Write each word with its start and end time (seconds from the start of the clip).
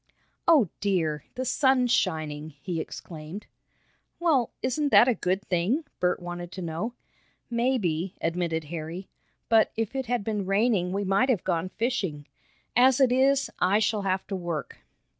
"Oh, 0.47 0.67
dear! 0.79 1.25
The 1.35 1.45
sun's 1.45 1.91
shining!" 1.91 2.55
he 2.59 2.81
exclaimed. 2.81 3.45
"Well, 4.19 4.49
isn't 4.63 4.89
that 4.89 5.07
a 5.07 5.13
good 5.13 5.43
thing?" 5.43 5.83
Bert 5.99 6.19
wanted 6.19 6.51
to 6.53 6.61
know. 6.63 6.95
"Maybe," 7.51 8.15
admitted 8.19 8.63
Harry. 8.73 9.09
"But 9.47 9.71
if 9.77 9.95
it 9.95 10.07
had 10.07 10.23
been 10.23 10.47
raining 10.47 10.91
we 10.91 11.03
might 11.03 11.29
have 11.29 11.43
gone 11.43 11.69
fishing. 11.69 12.25
As 12.75 12.99
it 12.99 13.11
is, 13.11 13.51
I 13.59 13.77
shall 13.77 14.01
have 14.01 14.25
to 14.25 14.35
work." 14.35 14.79